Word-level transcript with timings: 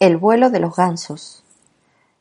El 0.00 0.16
vuelo 0.16 0.50
de 0.50 0.60
los 0.60 0.76
gansos. 0.76 1.42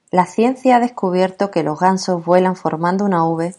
La 0.09 0.25
ciencia 0.25 0.77
ha 0.77 0.79
descubierto 0.79 1.51
que 1.51 1.61
los 1.61 1.79
gansos 1.79 2.25
vuelan 2.25 2.55
formando 2.55 3.05
una 3.05 3.23
V 3.23 3.53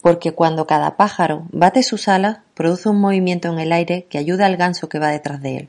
porque 0.00 0.32
cuando 0.32 0.66
cada 0.66 0.96
pájaro 0.96 1.44
bate 1.52 1.84
sus 1.84 2.08
alas 2.08 2.38
produce 2.54 2.88
un 2.88 3.00
movimiento 3.00 3.52
en 3.52 3.60
el 3.60 3.70
aire 3.70 4.08
que 4.10 4.18
ayuda 4.18 4.46
al 4.46 4.56
ganso 4.56 4.88
que 4.88 4.98
va 4.98 5.10
detrás 5.10 5.40
de 5.42 5.56
él. 5.58 5.68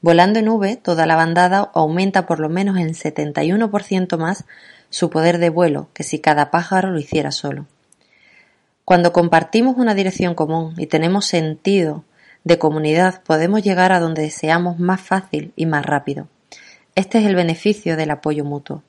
Volando 0.00 0.38
en 0.38 0.48
V, 0.50 0.76
toda 0.76 1.04
la 1.04 1.16
bandada 1.16 1.72
aumenta 1.74 2.26
por 2.26 2.38
lo 2.38 2.48
menos 2.48 2.76
en 2.78 2.90
71% 2.90 4.16
más 4.16 4.44
su 4.88 5.10
poder 5.10 5.38
de 5.38 5.50
vuelo 5.50 5.88
que 5.92 6.04
si 6.04 6.20
cada 6.20 6.52
pájaro 6.52 6.90
lo 6.90 7.00
hiciera 7.00 7.32
solo. 7.32 7.66
Cuando 8.84 9.12
compartimos 9.12 9.76
una 9.78 9.94
dirección 9.94 10.36
común 10.36 10.74
y 10.76 10.86
tenemos 10.86 11.26
sentido 11.26 12.04
de 12.44 12.60
comunidad, 12.60 13.24
podemos 13.24 13.64
llegar 13.64 13.90
a 13.90 13.98
donde 13.98 14.22
deseamos 14.22 14.78
más 14.78 15.00
fácil 15.00 15.52
y 15.56 15.66
más 15.66 15.84
rápido. 15.84 16.28
Este 16.94 17.18
es 17.18 17.26
el 17.26 17.36
beneficio 17.36 17.96
del 17.96 18.10
apoyo 18.10 18.44
mutuo. 18.44 18.82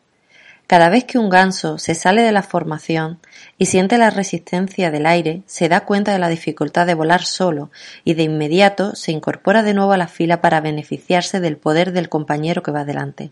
Cada 0.72 0.90
vez 0.90 1.04
que 1.04 1.20
un 1.20 1.30
ganso 1.30 1.78
se 1.78 1.96
sale 1.96 2.22
de 2.24 2.32
la 2.32 2.44
formación 2.44 3.20
y 3.58 3.66
siente 3.66 3.98
la 3.98 4.10
resistencia 4.10 4.90
del 4.90 5.06
aire, 5.06 5.44
se 5.46 5.68
da 5.68 5.82
cuenta 5.82 6.14
de 6.14 6.20
la 6.20 6.30
dificultad 6.30 6.88
de 6.88 6.94
volar 6.94 7.24
solo 7.24 7.72
y 8.06 8.14
de 8.14 8.24
inmediato 8.24 8.96
se 8.96 9.12
incorpora 9.12 9.64
de 9.64 9.74
nuevo 9.74 9.92
a 9.92 9.98
la 9.98 10.08
fila 10.08 10.40
para 10.40 10.62
beneficiarse 10.62 11.42
del 11.42 11.58
poder 11.58 11.92
del 11.92 12.10
compañero 12.10 12.64
que 12.64 12.72
va 12.72 12.86
delante. 12.86 13.32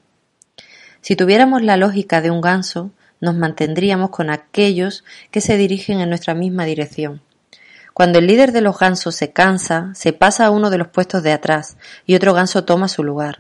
Si 1.02 1.16
tuviéramos 1.16 1.62
la 1.62 1.78
lógica 1.78 2.22
de 2.22 2.30
un 2.30 2.42
ganso, 2.42 2.92
nos 3.22 3.36
mantendríamos 3.36 4.10
con 4.10 4.30
aquellos 4.30 5.04
que 5.32 5.42
se 5.42 5.58
dirigen 5.58 6.02
en 6.02 6.10
nuestra 6.10 6.34
misma 6.36 6.66
dirección. 6.66 7.22
Cuando 7.94 8.20
el 8.20 8.28
líder 8.28 8.52
de 8.52 8.62
los 8.62 8.78
gansos 8.78 9.16
se 9.16 9.32
cansa, 9.32 9.92
se 9.96 10.14
pasa 10.14 10.46
a 10.46 10.52
uno 10.52 10.70
de 10.70 10.78
los 10.78 10.90
puestos 10.90 11.24
de 11.24 11.32
atrás 11.32 11.78
y 12.06 12.16
otro 12.16 12.34
ganso 12.34 12.66
toma 12.66 12.88
su 12.88 13.04
lugar. 13.04 13.38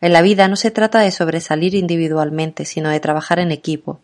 En 0.00 0.12
la 0.12 0.22
vida 0.22 0.46
no 0.46 0.56
se 0.56 0.70
trata 0.70 1.00
de 1.00 1.10
sobresalir 1.10 1.74
individualmente, 1.74 2.64
sino 2.64 2.90
de 2.90 3.00
trabajar 3.00 3.40
en 3.40 3.50
equipo. 3.50 4.00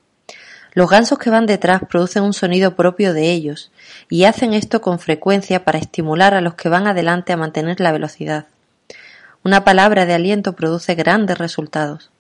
Los 0.73 0.91
gansos 0.91 1.21
que 1.21 1.31
van 1.31 1.47
detrás 1.47 1.83
producen 1.89 2.25
un 2.25 2.33
sonido 2.33 2.75
propio 2.75 3.15
de 3.15 3.31
ellos 3.31 3.71
y 4.11 4.25
hacen 4.25 4.55
esto 4.55 4.81
con 4.81 4.99
frecuencia 4.99 5.65
para 5.65 5.79
estimular 5.79 6.35
a 6.35 6.41
los 6.41 6.55
que 6.55 6.69
van 6.69 6.89
adelante 6.89 7.33
a 7.33 7.37
mantener 7.37 7.79
la 7.79 7.93
velocidad. 7.93 8.47
Una 9.45 9.63
palabra 9.63 10.05
de 10.05 10.15
aliento 10.15 10.57
produce 10.57 10.97
grandes 10.97 11.39
resultados. 11.39 12.11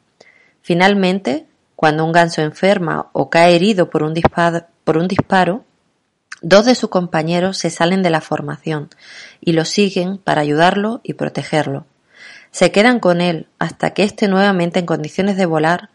Finalmente, 0.62 1.46
cuando 1.74 2.04
un 2.04 2.12
ganso 2.12 2.42
enferma 2.42 3.08
o 3.12 3.28
cae 3.28 3.56
herido 3.56 3.90
por 3.90 4.04
un 4.04 4.14
disparo, 4.14 4.66
por 4.84 4.98
un 4.98 5.08
disparo 5.08 5.64
dos 6.40 6.64
de 6.64 6.76
sus 6.76 6.90
compañeros 6.90 7.58
se 7.58 7.70
salen 7.70 8.04
de 8.04 8.10
la 8.10 8.20
formación 8.20 8.88
y 9.40 9.52
lo 9.52 9.64
siguen 9.64 10.18
para 10.18 10.42
ayudarlo 10.42 11.00
y 11.02 11.14
protegerlo 11.14 11.86
se 12.54 12.70
quedan 12.70 13.00
con 13.00 13.20
él 13.20 13.48
hasta 13.58 13.90
que 13.90 14.04
esté 14.04 14.28
nuevamente 14.28 14.78
en 14.78 14.86
condiciones 14.86 15.36
de 15.36 15.44
volar 15.44 15.90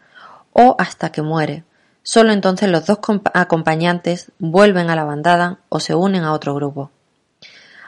o 0.51 0.75
hasta 0.77 1.09
que 1.09 1.21
muere. 1.21 1.63
Solo 2.03 2.33
entonces 2.33 2.69
los 2.69 2.85
dos 2.85 2.99
acompañantes 3.33 4.33
vuelven 4.39 4.89
a 4.89 4.95
la 4.97 5.05
bandada 5.05 5.59
o 5.69 5.79
se 5.79 5.95
unen 5.95 6.25
a 6.25 6.33
otro 6.33 6.53
grupo. 6.53 6.91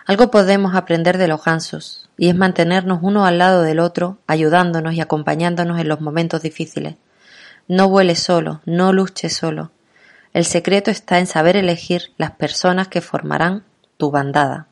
Algo 0.05 0.31
podemos 0.31 0.73
aprender 0.73 1.17
de 1.17 1.27
los 1.27 1.43
gansos, 1.43 2.09
y 2.17 2.29
es 2.29 2.35
mantenernos 2.35 2.99
uno 3.01 3.25
al 3.25 3.39
lado 3.39 3.61
del 3.61 3.81
otro, 3.81 4.19
ayudándonos 4.25 4.93
y 4.93 5.01
acompañándonos 5.01 5.77
en 5.77 5.89
los 5.89 5.99
momentos 5.99 6.41
difíciles. 6.41 6.95
No 7.67 7.89
vueles 7.89 8.23
solo, 8.23 8.61
no 8.65 8.93
luches 8.93 9.35
solo. 9.35 9.71
El 10.31 10.45
secreto 10.45 10.91
está 10.91 11.19
en 11.19 11.27
saber 11.27 11.57
elegir 11.57 12.13
las 12.15 12.31
personas 12.31 12.87
que 12.87 13.01
formarán 13.01 13.65
tu 13.97 14.11
bandada. 14.11 14.67